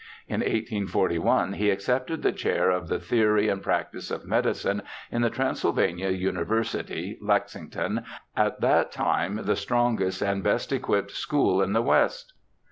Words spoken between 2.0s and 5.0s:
the chair of the theory and practice of medicine